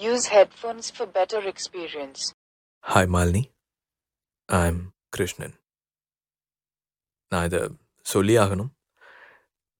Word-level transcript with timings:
Use 0.00 0.26
headphones 0.34 0.86
for 0.96 1.06
better 1.16 1.40
experience. 1.52 2.20
Hi 2.84 3.08
Malini 3.14 3.42
I 4.48 4.60
am 4.68 4.78
Krishnan 5.14 5.54
நான் 7.32 7.46
இதை 7.48 7.60
சொல்லி 8.06 8.34
ஆகணும் 8.42 8.70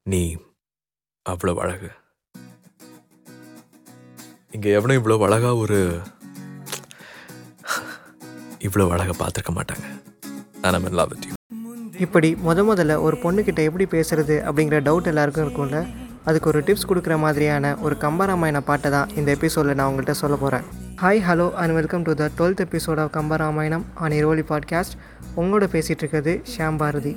நீ 0.07 0.21
அவ்வளோ 1.27 1.55
அழகு. 1.65 1.91
இங்கே 4.57 4.75
எவனும் 4.79 4.99
இவ்வளோ 5.01 5.19
அழகா 5.29 5.53
ஒரு 5.63 5.79
இவ்வளோ 8.69 8.89
அழகை 8.97 9.17
பார்த்துருக்க 9.23 9.55
மாட்டாங்க. 9.61 9.87
நான் 10.63 10.79
ஐம் 10.81 10.91
லவ் 11.01 11.11
வித் 11.15 11.27
யூ 11.31 11.35
இப்படி 12.07 12.29
முத 12.49 12.69
முதல்ல 12.71 13.01
ஒரு 13.07 13.19
பொண்ணுக்கிட்ட 13.25 13.63
எப்படி 13.71 13.87
பேசுறது 13.97 14.37
அப்படிங்கிற 14.49 14.79
டவுட் 14.91 15.11
எல்லாருக்கும் 15.15 15.47
இருக்கும்ல? 15.47 15.81
அதுக்கு 16.25 16.49
ஒரு 16.49 16.61
டிப்ஸ் 16.61 16.89
கொடுக்குற 16.89 17.19
மாதிரியான 17.19 17.77
ஒரு 17.81 17.97
கம்பராமாயண 18.01 18.61
பாட்டை 18.61 18.91
தான் 18.91 19.09
இந்த 19.17 19.31
எபிசோடில் 19.31 19.75
நான் 19.75 19.91
உங்கள்கிட்ட 19.91 20.11
சொல்ல 20.11 20.37
போகிறேன் 20.37 20.65
hi 21.03 21.21
hello 21.29 21.53
and 21.53 21.73
welcome 21.73 22.03
to 22.03 22.15
the 22.15 22.31
twelfth 22.39 22.63
episode 22.65 23.01
of 23.01 23.17
Kambaramayanam 23.17 23.85
on 23.95 24.13
இரோலி 24.13 24.41
podcast 24.49 24.97
உங்களோட 25.37 25.67
பேசிகிட்டு 25.73 26.03
இருக்கிறது 26.05 26.43
ஷியாம் 26.51 26.77
பாரதி. 26.77 27.13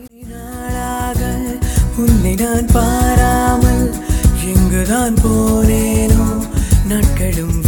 உன்னை 1.97 2.35
நான் 2.35 2.69
பாராமல் 2.73 3.85
எங்குதான் 4.45 5.13
போனேனோ 5.23 6.27
நாட்களும் 6.87 7.62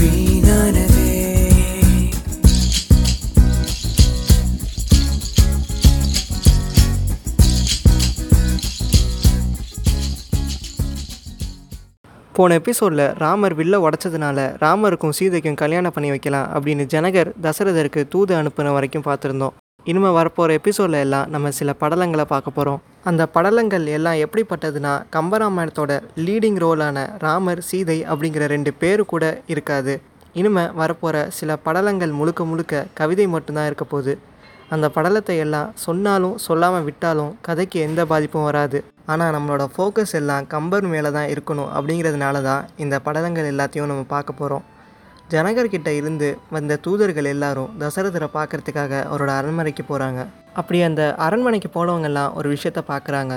போன 12.38 12.54
எபிசோடில் 12.54 13.04
ராமர் 13.18 13.54
வில்ல 13.58 13.76
உடச்சதுனால 13.86 14.38
ராமருக்கும் 14.64 15.14
சீதைக்கும் 15.20 15.60
கல்யாணம் 15.62 15.94
பண்ணி 15.94 16.10
வைக்கலாம் 16.10 16.48
அப்படின்னு 16.54 16.84
ஜனகர் 16.94 17.30
தசரதருக்கு 17.44 18.02
தூது 18.08 18.34
அனுப்புன 18.36 18.72
வரைக்கும் 18.74 19.06
பார்த்துருந்தோம். 19.06 19.54
இனிமேல் 19.84 20.16
வரப்போகிற 20.18 20.58
எபிசோடில் 20.60 21.00
எல்லாம் 21.00 21.30
நம்ம 21.30 21.52
சில 21.52 21.74
படலங்களை 21.80 22.26
பார்க்க 22.34 22.55
போகிறோம் 22.58 22.82
அந்த 23.04 23.27
படலங்கள் 23.34 23.86
எல்லாம் 23.86 24.14
எப்படிப்பட்டதுன்னா 24.14 24.94
கம்பராமாயணத்தோட 25.16 26.02
லீடிங் 26.26 26.60
ரோலான 26.66 27.08
ராமர் 27.20 27.62
சீதை 27.62 27.98
அப்படிங்கிற 28.04 28.46
ரெண்டு 28.55 28.74
பேர் 28.74 29.05
கூட 29.05 29.42
இருக்காது. 29.48 30.02
இனிமேல் 30.34 30.72
வரப்போகிற 30.80 31.27
சில 31.27 31.58
படலங்கள் 31.66 32.12
முழுக்க 32.12 32.46
முழுக்க 32.46 32.86
கவிதை 32.94 33.27
மட்டும்தான் 33.27 33.66
இருக்க 33.66 33.86
போகுது. 33.86 34.16
அந்த 34.74 34.85
படலத்தை 34.96 35.35
எல்லாம் 35.46 35.71
சொன்னாலும் 35.85 36.38
சொல்லாமல் 36.46 36.85
விட்டாலும் 36.85 37.34
கதைக்கு 37.48 37.77
எந்த 37.88 38.02
பாதிப்பும் 38.12 38.48
வராது. 38.48 38.80
ஆனால் 39.13 39.34
நம்மளோட 39.35 39.63
ஃபோக்கஸ் 39.74 40.16
எல்லாம் 40.20 40.48
கம்பர் 40.54 40.88
மேலே 40.94 41.10
தான் 41.18 41.32
இருக்கணும் 41.34 41.70
அப்படிங்கிறதுனால 41.77 42.41
தான் 42.41 42.63
இந்த 42.84 42.96
படலங்கள் 43.08 43.52
எல்லாத்தையும் 43.52 43.91
நம்ம 43.91 44.05
பார்க்க 44.16 44.40
போகிறோம் 44.40 44.66
ஜனகர்கிட்ட 45.34 45.90
இருந்து 45.99 46.27
வந்த 46.55 46.80
தூதர்கள் 46.86 47.30
எல்லாரும் 47.34 47.71
தசரதரை 47.84 48.30
பார்க்கறதுக்காக 48.38 48.93
அவரோட 49.12 49.32
அரண்மனைக்கு 49.40 49.86
போகிறாங்க 49.91 50.24
அப்படி 50.54 50.80
அந்த 50.88 51.04
அரண்மனைக்கு 51.26 51.70
போனவங்கெல்லாம் 51.77 52.34
ஒரு 52.34 52.48
விஷயத்த 52.55 52.82
பார்க்குறாங்க. 52.91 53.34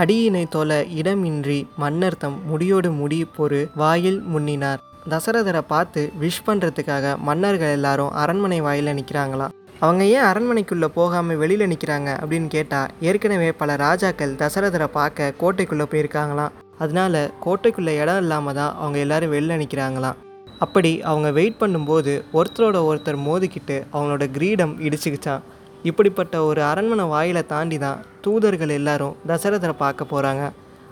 அடியினை 0.00 0.42
தொல 0.56 0.80
இடமின்றி 1.00 1.60
மன்னர்த்தம் 1.82 2.36
முடியோடு 2.50 2.88
முடி 3.00 3.18
பொறு 3.36 3.60
வாயில் 3.82 4.20
முன்னினார். 4.32 4.82
தசரதரை 5.08 5.62
பார்த்து 5.72 6.00
விஷ் 6.22 6.44
பண்ணுறதுக்காக 6.46 7.14
மன்னர்கள் 7.28 7.74
எல்லாரும் 7.76 8.14
அரண்மனை 8.22 8.58
வாயில 8.66 8.94
நிற்கிறாங்களாம் 8.98 9.54
அவங்க 9.86 10.04
ஏன் 10.04 10.24
அரண்மனைக்குள்ளே 10.28 10.86
போகாமல் 10.94 11.36
வெளியில் 11.36 11.70
நிற்கிறாங்க 11.72 12.10
அப்படின்னு 12.20 12.46
கேட்டால் 12.46 12.92
ஏற்கனவே 13.00 13.52
பல 13.52 13.76
ராஜாக்கள் 13.76 14.32
தசரதரை 14.40 14.88
பார்க்க 14.96 15.34
கோட்டைக்குள்ளே 15.40 15.86
போயிருக்காங்களாம். 15.92 16.54
அதனால 16.78 17.30
கோட்டைக்குள்ளே 17.44 17.92
இடம் 18.02 18.18
இல்லாமல் 18.18 18.54
தான் 18.54 18.72
அவங்க 18.76 18.98
எல்லாரும் 18.98 19.30
வெளியில் 19.30 19.60
நிற்கிறாங்களாம் 19.62 20.18
அப்படி 20.58 21.02
அவங்க 21.02 21.30
வெயிட் 21.30 21.60
பண்ணும்போது 21.60 22.12
ஒருத்தரோட 22.32 22.78
ஒருத்தர் 22.88 23.18
மோதிக்கிட்டு 23.26 23.76
அவங்களோட 23.92 24.30
கிரீடம் 24.30 24.74
இடிச்சுக்கிச்சான் 24.80 25.44
இப்படிப்பட்ட 25.82 26.44
ஒரு 26.44 26.62
அரண்மனை 26.62 27.04
வாயிலை 27.04 27.46
தாண்டி 27.46 27.78
தான் 27.78 28.02
தூதர்கள் 28.20 28.68
எல்லாரும் 28.68 29.16
தசரதரை 29.26 29.74
பார்க்க 29.78 30.04
போகிறாங்க 30.04 30.44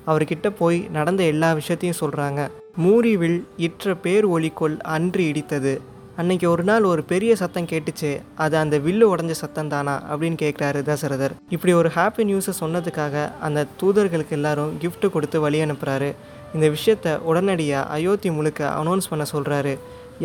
அவர்கிட்ட 0.07 0.49
போய் 0.51 0.89
நடந்த 0.93 1.23
எல்லா 1.25 1.53
விஷயத்தையும் 1.53 2.01
சொல்கிறாங்க 2.01 2.41
மூரிவில் 2.77 3.47
இற்ற 3.57 3.95
பேர் 3.95 4.27
ஒலிக்கொள் 4.27 4.77
அன்று 4.81 5.23
இடித்தது. 5.23 5.75
அன்னைக்கு 6.21 6.47
ஒரு 6.53 6.65
நாள் 6.69 6.85
ஒரு 6.91 7.03
பெரிய 7.11 7.33
சத்தம் 7.41 7.69
கேட்டுச்சு 7.71 8.11
அது 8.45 8.55
அந்த 8.61 8.77
வில்லு 8.85 9.07
உடஞ்ச 9.13 9.35
சத்தம் 9.41 9.71
தானா 9.73 9.95
அப்படின்னு 10.11 10.39
கேட்குறாரு 10.43 10.81
தசரதர். 10.91 11.35
இப்படி 11.55 11.73
ஒரு 11.81 11.89
ஹாப்பி 11.97 12.25
நியூஸை 12.29 12.53
சொன்னதுக்காக 12.61 13.25
அந்த 13.47 13.67
தூதர்களுக்கு 13.81 14.35
எல்லாரும் 14.39 14.73
கிஃப்ட்டு 14.83 15.11
கொடுத்து 15.17 15.41
வழி 15.45 15.61
அனுப்புகிறாரு 15.67 16.11
இந்த 16.55 16.67
விஷயத்த 16.77 17.15
உடனடியாக 17.31 17.91
அயோத்தி 17.97 18.31
முழுக்க 18.39 18.61
அனௌன்ஸ் 18.81 19.11
பண்ண 19.13 19.25
சொல்கிறாரு 19.35 19.75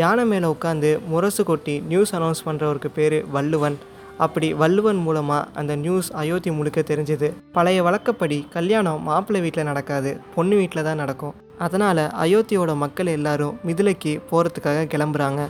யானை 0.01 0.25
மேலே 0.31 0.47
உட்காந்து 0.55 0.89
முரசு 1.11 1.43
கொட்டி 1.51 1.77
நியூஸ் 1.91 2.13
அனௌன்ஸ் 2.17 2.45
பண்ணுறவருக்கு 2.47 2.91
பேர் 2.97 3.17
வள்ளுவன். 3.35 3.77
அப்படி 4.25 4.47
வள்ளுவன் 4.61 4.99
மூலமாக 5.05 5.47
அந்த 5.59 5.73
நியூஸ் 5.85 6.09
அயோத்தி 6.21 6.51
முழுக்க 6.57 6.79
தெரிஞ்சது. 6.89 7.29
பழைய 7.55 7.79
வழக்கப்படி 7.87 8.37
கல்யாணம் 8.57 9.01
மாப்பிள்ளை 9.09 9.41
வீட்டில் 9.45 9.69
நடக்காது 9.69 10.11
பொண்ணு 10.35 10.55
வீட்டில் 10.59 10.87
தான் 10.87 11.01
நடக்கும். 11.03 11.35
அதனால் 11.65 12.03
அயோத்தியோட 12.25 12.73
மக்கள் 12.83 13.15
எல்லாரும் 13.17 13.57
மிதிலைக்கு 13.69 14.13
போகிறதுக்காக 14.29 14.85
கிளம்புறாங்க. 14.93 15.41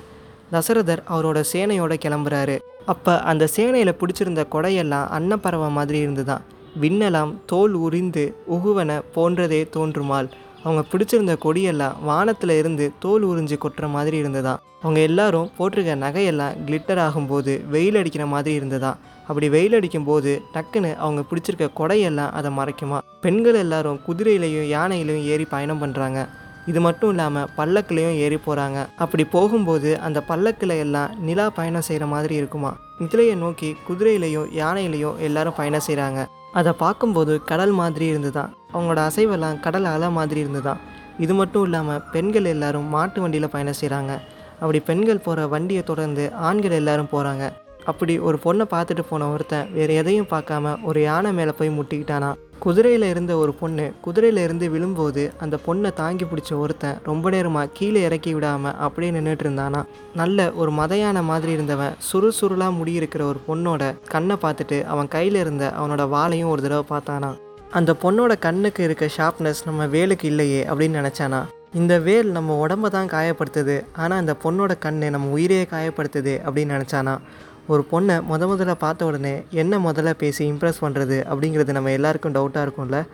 தசரதர் 0.51 1.03
அவரோட 1.13 1.39
சேனையோட 1.53 1.93
கிளம்புறாரு. 2.05 2.55
அப்போ 2.85 3.13
அந்த 3.31 3.47
சேனையில் 3.55 3.99
பிடிச்சிருந்த 3.99 4.43
கொடையெல்லாம் 4.53 5.09
அன்னப்பறவை 5.17 5.69
மாதிரி 5.77 5.99
இருந்துதான். 5.99 6.45
விண்ணலாம் 6.81 7.31
தோல் 7.45 7.73
உரிந்து 7.85 8.23
உகுவன 8.55 8.91
போன்றதே 9.15 9.61
தோன்றுமால் 9.75 10.29
அவங்க 10.63 10.81
பிடிச்சிருந்த 10.91 11.33
கொடியெல்லாம் 11.45 11.95
வானத்தில் 12.03 12.53
இருந்து 12.57 12.85
தோல் 12.99 13.23
உறிஞ்சு 13.23 13.55
கொட்டுற 13.63 13.85
மாதிரி 13.89 14.17
இருந்ததா 14.17 14.53
அவங்க 14.81 14.99
எல்லாரும் 14.99 15.49
போட்டிருக்க 15.57 15.93
நகையெல்லாம் 16.03 16.53
கிளிட்டர் 16.67 17.01
ஆகும்போது 17.05 17.53
வெயில் 17.73 17.97
அடிக்கிற 17.99 18.25
மாதிரி 18.25 18.55
இருந்ததா 18.55 18.91
அப்படி 19.27 19.49
வெயில் 19.49 19.75
அடிக்கும் 19.77 20.07
போது 20.09 20.31
டக்குன்னு 20.53 20.91
அவங்க 20.95 21.21
பிடிச்சிருக்க 21.29 21.67
கொடையெல்லாம் 21.79 22.31
அதை 22.37 22.51
மறைக்குமா. 22.57 22.99
பெண்கள் 23.21 23.59
எல்லாரும் 23.63 23.99
குதிரையிலையும் 24.07 24.69
யானையிலையும் 24.75 25.27
ஏறி 25.33 25.45
பயணம் 25.55 25.81
பண்ணுறாங்க 25.83 26.21
இது 26.67 26.79
மட்டும் 26.81 27.09
இல்லாமல் 27.09 27.47
பல்லக்குலேயும் 27.57 28.17
ஏறி 28.23 28.37
போகிறாங்க 28.45 28.79
அப்படி 28.97 29.23
போகும்போது 29.23 29.99
அந்த 29.99 30.19
பல்லக்கில் 30.21 30.69
எல்லாம் 30.69 31.13
நிலா 31.19 31.49
பயணம் 31.49 31.81
செய்கிற 31.81 32.05
மாதிரி 32.05 32.35
இருக்குமா? 32.35 32.71
மிதிலையை 32.99 33.35
நோக்கி 33.35 33.75
குதிரையிலையும் 33.87 34.51
யானையிலையும் 34.61 35.17
எல்லாரும் 35.17 35.57
பயணம் 35.57 35.85
செய்கிறாங்க 35.87 36.21
அதை 36.53 36.71
பார்க்கும்போது 36.73 37.43
கடல் 37.43 37.71
மாதிரி 37.71 38.05
இருந்துதான். 38.05 38.53
அவங்களோட 38.73 39.01
அசைவெல்லாம் 39.09 39.59
கடல் 39.59 39.85
அலை 39.85 40.09
மாதிரி 40.09 40.39
இருந்துதான். 40.39 40.81
இது 41.19 41.33
மட்டும் 41.33 41.63
இல்லாமல் 41.63 42.03
பெண்கள் 42.11 42.45
எல்லாரும் 42.45 42.89
மாட்டு 42.89 43.21
வண்டியில் 43.21 43.49
பயணம் 43.49 43.79
செய்கிறாங்க 43.81 44.13
அப்படி 44.59 44.79
பெண்கள் 44.79 45.25
போகிற 45.25 45.47
வண்டியை 45.47 45.83
தொடர்ந்து 45.83 46.33
ஆண்கள் 46.33 46.71
எல்லாரும் 46.71 47.11
போகிறாங்க 47.11 47.45
அப்படி 47.85 48.19
ஒரு 48.19 48.39
பொண்ணை 48.43 48.65
பார்த்துட்டு 48.71 49.03
போன 49.09 49.27
ஒருத்தன் 49.29 49.69
வேறு 49.73 49.93
எதையும் 49.93 50.27
பார்க்காம 50.29 50.83
ஒரு 50.83 51.01
யானை 51.01 51.33
மேலே 51.33 51.51
போய் 51.51 51.69
முட்டிக்கிட்டானா? 51.69 52.33
குதிரையில் 52.59 53.03
இருந்த 53.03 53.37
ஒரு 53.37 53.53
பொண்ணு 53.53 53.93
குதிரையில் 54.01 54.37
இருந்து 54.37 54.69
விழும்போது 54.69 55.33
அந்த 55.39 55.59
பொண்ணை 55.67 55.93
தாங்கி 55.93 56.25
பிடிச்ச 56.25 56.57
ஒருத்தன் 56.57 56.99
ரொம்ப 57.03 57.29
நேரமாக 57.29 57.67
கீழே 57.73 58.01
இறக்கி 58.01 58.33
விடாமல் 58.33 58.75
அப்படியே 58.75 59.11
நின்றுட்டு 59.11 59.45
இருந்தானா? 59.45 59.83
நல்ல 60.15 60.51
ஒரு 60.53 60.71
மதையான 60.71 61.23
மாதிரி 61.23 61.51
இருந்தவன் 61.51 61.95
சுறுசுருளாக 62.11 62.77
முடியிருக்கிற 62.79 63.21
ஒரு 63.21 63.39
பொண்ணோட 63.47 63.95
கண்ணை 64.07 64.37
பார்த்துட்டு 64.41 64.83
அவன் 64.83 65.07
கையில் 65.07 65.35
இருந்த 65.35 65.73
அவனோட 65.77 66.05
வாளையும் 66.15 66.49
ஒரு 66.49 66.61
தடவை 66.61 66.85
பார்த்தானா. 66.89 67.31
அந்த 67.71 67.95
பொண்ணோட 68.03 68.39
கண்ணுக்கு 68.39 68.83
இருக்க 68.83 69.05
ஷார்ப்னஸ் 69.17 69.65
நம்ம 69.65 69.85
வேலுக்கு 69.85 70.23
இல்லையே 70.23 70.65
அப்படின்னு 70.65 71.01
நினச்சானா? 71.01 71.41
இந்த 71.73 71.99
வேல் 71.99 72.31
நம்ம 72.31 72.67
உடம்ப 72.67 72.89
தான் 72.89 73.07
காயப்படுத்துது 73.07 73.83
ஆனால் 73.93 74.17
அந்த 74.17 74.35
பொண்ணோட 74.43 74.73
கண்ணு 74.85 75.09
நம்ம 75.09 75.27
உயிரையே 75.27 75.67
காயப்படுத்துது 75.71 76.39
அப்படின்னு 76.45 76.75
நினச்சானா? 76.77 77.19
ஒரு 77.67 77.85
பொண்ணை 77.91 78.21
முத 78.29 78.47
முதல்ல 78.51 78.73
பார்த்த 78.73 79.05
உடனே 79.05 79.43
என்ன 79.51 79.77
முதல்ல 79.79 80.13
பேசி 80.13 80.51
இம்ப்ரெஸ் 80.51 80.81
பண்ணுறது 80.81 81.23
அப்படிங்கிறது 81.31 81.71
நம்ம 81.71 81.91
எல்லாருக்கும் 81.91 82.33
டவுட்டாக 82.33 82.65
இருக்கும்ல? 82.67 83.05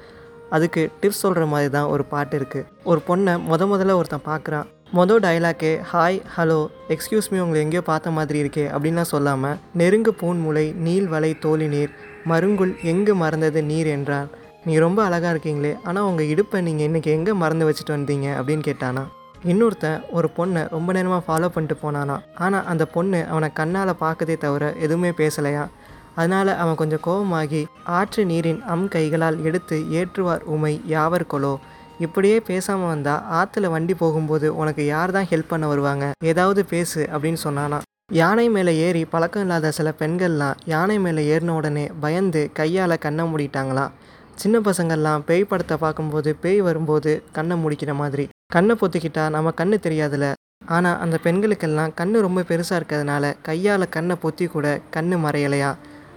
அதுக்கு 0.49 0.89
டிப்ஸ் 1.01 1.23
சொல்கிற 1.23 1.45
மாதிரி 1.45 1.69
தான் 1.71 1.85
ஒரு 1.85 2.03
பாட்டு 2.05 2.39
இருக்குது 2.39 2.65
ஒரு 2.83 3.01
பொண்ணை 3.07 3.33
முத 3.49 3.67
முதல்ல 3.67 3.95
ஒருத்தன் 3.95 4.27
பார்க்குறான். 4.27 4.65
மொதல் 4.93 5.23
டைலாக்கே 5.25 5.81
ஹாய் 5.93 6.21
ஹலோ 6.37 6.67
எக்ஸ்கியூஸ் 6.88 7.31
மீ 7.31 7.39
உங்களை 7.39 7.61
எங்கேயோ 7.61 7.81
பார்த்த 7.81 8.11
மாதிரி 8.11 8.39
இருக்கே 8.44 8.65
அப்படின்லாம் 8.71 9.11
சொல்லாமல் 9.13 9.57
நெருங்கு 9.75 10.11
பூன் 10.11 10.39
முளை 10.39 10.73
நீல் 10.73 11.07
வலை 11.07 11.39
தோழி 11.39 11.67
நீர் 11.67 11.89
மருங்குல் 12.25 12.75
எங்கு 12.81 13.15
மறந்தது 13.15 13.63
நீர் 13.63 13.88
என்றார் 13.88 14.27
நீங்கள் 14.65 14.81
ரொம்ப 14.81 15.03
அழகாக 15.03 15.33
இருக்கீங்களே 15.33 15.77
ஆனால் 15.83 16.03
உங்கள் 16.03 16.25
இடுப்பை 16.25 16.61
நீங்கள் 16.61 16.88
இன்றைக்கி 16.88 17.05
எங்கே 17.05 17.33
மறந்து 17.33 17.73
வச்சுட்டு 17.73 17.95
வந்தீங்க? 17.95 18.27
அப்படின்னு 18.39 18.61
கேட்டானா. 18.61 19.05
இன்னொருத்தன் 19.44 20.01
ஒரு 20.12 20.30
பொண்ணை 20.38 20.69
ரொம்ப 20.69 20.94
நேரமாக 20.94 21.22
ஃபாலோ 21.28 21.48
பண்ணிட்டு 21.48 21.75
போனானா. 21.84 22.16
ஆனால் 22.36 22.66
அந்த 22.66 22.86
பொண்ணு 22.86 23.25
அவனை 23.28 23.50
கண்ணால் 23.54 24.00
பார்க்கதே 24.00 24.38
தவிர 24.38 24.74
எதுவுமே 24.74 25.10
பேசலையா? 25.10 25.68
அதனால் 26.16 26.51
அவன் 26.56 26.75
கொஞ்சம் 26.75 27.04
கோபமாகி 27.07 27.66
ஆற்று 27.84 28.25
நீரின் 28.25 28.62
அம் 28.62 28.88
கைகளால் 28.88 29.44
எடுத்து 29.44 29.78
ஏற்றுவார் 30.00 30.44
உமை 30.44 30.81
யாவர் 30.86 31.31
கொலோ? 31.34 31.57
இப்படியே 32.00 32.39
பேசாமல் 32.39 32.88
வந்தால் 32.88 33.24
ஆற்றுல 33.39 33.69
வண்டி 33.69 33.94
போகும்போது 33.94 34.56
உனக்கு 34.56 34.86
யார் 34.86 35.12
தான் 35.12 35.30
ஹெல்ப் 35.31 35.51
பண்ண 35.51 35.68
வருவாங்க? 35.68 36.12
ஏதாவது 36.24 36.66
பேசு 36.66 37.10
அப்படின்னு 37.13 37.39
சொன்னானா. 37.44 37.80
யானை 38.13 38.50
மேலே 38.50 38.78
ஏறி 38.78 39.06
பழக்கம் 39.06 39.42
இல்லாத 39.42 39.72
சில 39.72 39.94
பெண்கள்லாம் 40.00 40.60
யானை 40.66 41.00
மேலே 41.00 41.38
ஏறின 41.38 41.50
உடனே 41.50 41.92
பயந்து 42.00 42.50
கையால் 42.54 43.04
கண்ணை 43.06 43.25
மூடிட்டாங்களாம் 43.31 43.94
சின்ன 44.36 44.60
பசங்கள்லாம் 44.60 45.19
பேய் 45.19 45.44
படத்தை 45.44 45.78
பார்க்கும்போது 45.78 46.36
பேய் 46.36 46.62
வரும்போது 46.62 47.24
கண்ணை 47.31 47.57
முடிக்கிற 47.63 47.94
மாதிரி. 47.94 48.28
கண்ணை 48.51 48.75
பொத்திக்கிட்டா 48.81 49.29
நம்ம 49.29 49.51
கண்ணு 49.57 49.77
தெரியாதுல. 49.85 50.25
ஆனால் 50.65 50.99
அந்த 50.99 51.15
பெண்களுக்கெல்லாம் 51.23 51.94
கண் 51.94 52.13
ரொம்ப 52.25 52.41
பெருசாக 52.41 52.77
இருக்கிறதுனால 52.79 53.33
கையால் 53.41 53.89
கண்ணை 53.89 54.15
பொத்தி 54.21 54.45
கூட 54.47 54.67
கண் 54.89 55.15
மறையலையா? 55.25 55.71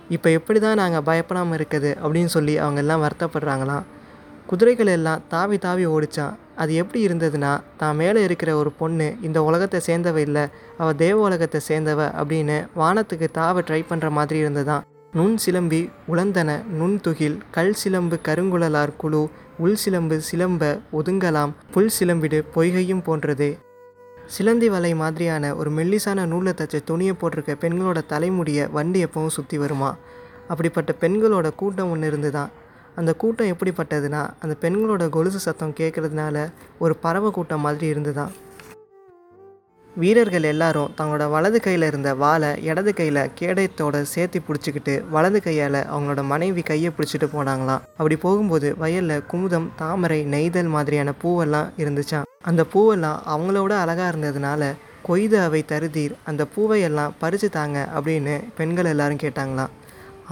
இப்போ 0.09 0.31
எப்படி 0.31 0.59
தான் 0.61 0.77
நாங்கள் 0.77 1.03
பயப்படாமல் 1.03 1.56
இருக்குது 1.59 1.91
அப்படின்னு 2.03 2.31
சொல்லி 2.37 2.55
அவங்க 2.59 2.81
எல்லாம் 2.81 3.03
வருத்தப்படுறாங்களாம். 3.03 3.85
குதிரைகள் 4.47 4.87
எல்லாம் 4.87 5.23
தாவி 5.29 5.59
தாவி 5.59 5.85
ஓடிச்சான் 5.87 6.37
அது 6.56 6.75
எப்படி 6.75 7.00
இருந்ததுன்னா 7.09 7.61
தான் 7.77 7.97
மேலே 7.97 8.23
இருக்கிற 8.23 8.56
ஒரு 8.56 8.71
பொண்ணு 8.71 9.17
இந்த 9.23 9.43
உலகத்தை 9.43 9.81
சேர்ந்தவ 9.87 10.17
இல்லை 10.17 10.44
அவள் 10.79 10.97
தேவ 10.97 11.21
உலகத்தை 11.21 11.61
சேர்ந்தவ 11.69 12.00
அப்படின்னு 12.21 12.56
வானத்துக்கு 12.76 13.29
தாவ 13.38 13.61
ட்ரை 13.61 13.83
பண்ணுற 13.91 14.11
மாதிரி 14.11 14.38
இருந்ததான் 14.38 14.85
நுண் 15.12 15.37
சிலம்பி 15.47 15.91
உளந்தன 16.09 16.51
நுண்துகில் 16.79 17.39
கல் 17.51 17.75
சிலம்பு 17.75 18.19
கருங்குழலார் 18.25 18.97
குழு 18.97 19.31
உள் 19.59 19.75
சிலம்பு 19.75 20.21
சிலம்ப 20.33 20.81
ஒதுங்கலாம் 20.93 21.51
புல் 21.71 21.91
சிலம்பிடு 21.99 22.43
பொய்கையும் 22.55 23.03
போன்றது. 23.03 23.59
சிலந்தி 24.27 24.69
வலை 24.69 24.95
மாதிரியான 24.95 25.57
ஒரு 25.57 25.71
மெல்லிசான 25.71 26.27
நூலில் 26.27 26.55
தச்ச 26.55 26.81
துணியை 26.85 27.15
போட்டிருக்க 27.21 27.57
பெண்களோட 27.61 28.07
தலைமுடியை 28.07 28.67
வண்டி 28.67 29.05
எப்பவும் 29.05 29.27
சுற்றி 29.27 29.59
வருமா? 29.59 29.97
அப்படிப்பட்ட 30.49 30.95
பெண்களோட 31.01 31.55
கூட்டம் 31.55 31.91
ஒன்று 31.91 32.07
இருந்துதான் 32.07 32.51
அந்த 32.97 33.15
கூட்டம் 33.15 33.47
எப்படிப்பட்டதுன்னா 33.47 34.29
அந்த 34.41 34.57
பெண்களோட 34.61 35.09
கொலுசு 35.09 35.39
சத்தம் 35.39 35.75
கேட்குறதுனால 35.81 36.53
ஒரு 36.79 36.97
பறவை 36.97 37.31
கூட்டம் 37.31 37.61
மாதிரி 37.61 37.87
இருந்துதான் 37.87 38.31
வீரர்கள் 39.97 40.43
எல்லாரும் 40.43 40.91
தங்களோட 40.99 41.31
வலது 41.31 41.61
கையில் 41.61 41.83
இருந்த 41.83 42.15
வாளை 42.15 42.63
இடது 42.63 42.95
கையில் 42.95 43.31
கேடயத்தோட 43.41 44.03
சேர்த்து 44.03 44.43
பிடிச்சிக்கிட்டு 44.49 45.09
வலது 45.09 45.43
கையால் 45.43 45.79
அவங்களோட 45.95 46.23
மனைவி 46.23 46.63
கையை 46.63 46.91
பிடிச்சிட்டு 46.97 47.29
போனாங்களாம். 47.33 47.83
அப்படி 47.97 48.17
போகும்போது 48.17 48.77
வயலில் 48.77 49.25
குமுதம் 49.33 49.69
தாமரை 49.77 50.25
நெய்தல் 50.25 50.71
மாதிரியான 50.77 51.15
பூவெல்லாம் 51.23 51.71
இருந்துச்சான் 51.77 52.29
அந்த 52.43 52.65
பூவெல்லாம் 52.75 53.19
அவங்களோட 53.27 53.73
அழகாக 53.83 54.17
இருந்ததுனால 54.17 54.73
கொய்து 55.03 55.41
அவை 55.41 55.65
தருதீர் 55.69 56.15
அந்த 56.25 56.47
பூவையெல்லாம் 56.57 57.15
பறிச்சு 57.21 57.49
தாங்க 57.49 57.89
அப்படின்னு 57.97 58.41
பெண்கள் 58.57 58.85
எல்லாரும் 58.85 59.23
கேட்டாங்களாம். 59.23 59.71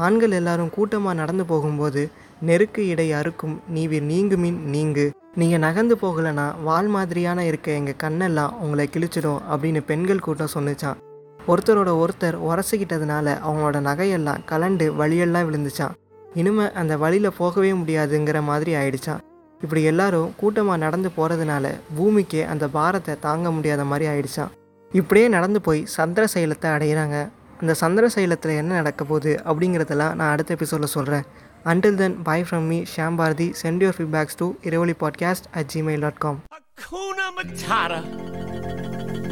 ஆண்கள் 0.06 0.34
எல்லாரும் 0.38 0.72
கூட்டமாக 0.76 1.18
நடந்து 1.20 1.44
போகும்போது 1.44 2.02
நெருக்கு 2.48 2.82
இடை 2.86 3.06
அறுக்கும் 3.12 3.54
நீவிர் 3.74 4.04
நீங்குமின் 4.10 4.58
நீங்கு. 4.74 5.06
நீங்கள் 5.40 5.62
நகர்ந்து 5.64 5.94
போகலைன்னா 6.02 6.44
வால் 6.66 6.90
மாதிரியான 6.94 7.44
இருக்க 7.44 7.68
எங்கள் 7.72 8.00
கண்ணெல்லாம் 8.02 8.56
உங்களை 8.60 8.86
கிழிச்சிடும் 8.94 9.40
அப்படின்னு 9.50 9.80
பெண்கள் 9.90 10.24
கூட்டம் 10.26 10.54
சொன்னுச்சான் 10.54 11.00
ஒருத்தரோட 11.46 11.90
ஒருத்தர் 12.02 12.36
உரசிக்கிட்டதுனால 12.48 13.26
அவங்களோட 13.46 13.78
நகையெல்லாம் 13.88 14.44
கலண்டு 14.50 14.86
வழியெல்லாம் 15.00 15.46
விழுந்துச்சான் 15.48 15.96
இனிமே 16.34 16.66
அந்த 16.72 16.96
வழியில் 16.96 17.36
போகவே 17.38 17.72
முடியாதுங்கிற 17.72 18.40
மாதிரி 18.42 18.72
ஆயிடுச்சான் 18.74 19.22
இப்படி 19.62 19.82
எல்லாரும் 19.82 20.32
கூட்டமாக 20.40 20.82
நடந்து 20.84 21.10
போகிறதுனால 21.16 21.66
பூமிக்கே 21.96 22.42
அந்த 22.52 22.64
பாரத்தை 22.68 23.14
தாங்க 23.20 23.50
முடியாத 23.50 23.84
மாதிரி 23.84 24.06
ஆயிடுச்சான் 24.10 24.52
இப்படியே 24.92 25.28
நடந்து 25.28 25.60
போய் 25.60 25.80
சந்திர 25.96 26.24
சைலத்தை 26.34 26.68
அடையிறாங்க. 26.70 27.16
இந்த 27.62 27.74
சந்திர 27.74 28.08
சைலத்தில் 28.14 28.58
என்ன 28.58 28.72
நடக்க 28.74 29.02
போகுது 29.04 29.32
அப்படிங்கிறதெல்லாம் 29.44 30.14
நான் 30.14 30.32
அடுத்த 30.32 30.54
எபிசோடில் 30.54 30.94
சொல்கிறேன் 30.96 31.24
until 31.64 31.96
then 31.96 32.16
bye 32.22 32.38
from 32.42 32.66
me 32.66 32.78
Sham 32.94 33.16
Bharathi 33.16 33.48
send 33.62 33.82
your 33.82 33.96
feedbacks 33.96 34.36
to 34.36 34.48
Iravali 34.62 34.96
podcast 35.00 35.48
at 35.52 35.70
Gmail 35.74 36.04
dot 36.06 36.20
com 36.24 36.40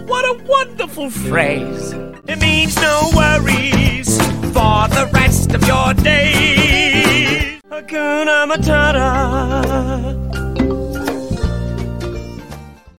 What 0.08 0.24
a 0.24 0.34
wonderful 0.46 1.08
phrase. 1.22 1.86
It 2.24 2.38
means 2.40 2.76
no 2.78 2.94
worries 3.12 4.10
for 4.54 4.76
the 4.88 5.04
rest 5.12 5.52
of 5.52 5.64
your 5.64 5.88
day. 6.04 6.30
Hakuna 7.68 8.38
Matata. 8.46 10.35